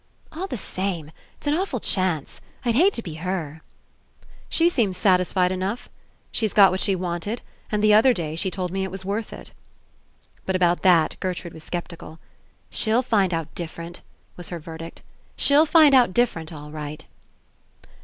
"All 0.31 0.47
the 0.47 0.57
same, 0.57 1.11
it's 1.37 1.45
an 1.45 1.53
awful 1.53 1.79
chance. 1.79 2.41
I'd 2.65 2.73
hate 2.73 2.93
to 2.95 3.03
be 3.03 3.13
her." 3.21 3.61
"She 4.49 4.67
seems 4.67 4.97
satisfied 4.97 5.51
enough. 5.51 5.89
She's 6.31 6.53
got 6.55 6.69
77 6.69 6.71
PASSING 6.71 6.71
what 6.71 6.97
she 6.97 7.05
wanted, 7.05 7.41
and 7.71 7.83
the 7.83 7.93
other 7.93 8.11
day 8.11 8.35
she 8.35 8.49
told 8.49 8.71
me 8.71 8.83
It 8.83 8.89
was 8.89 9.05
worth 9.05 9.31
It.'' 9.31 9.51
But 10.47 10.55
about 10.55 10.81
that 10.81 11.17
Gertrude 11.19 11.53
was 11.53 11.65
sceptical. 11.65 12.17
"She'll 12.71 13.03
find 13.03 13.31
out 13.31 13.53
different," 13.53 14.01
was 14.37 14.49
her 14.49 14.57
verdict. 14.57 15.03
"She'll 15.35 15.67
find 15.67 15.93
out 15.93 16.15
different 16.15 16.51
all 16.51 16.71
right." 16.71 17.05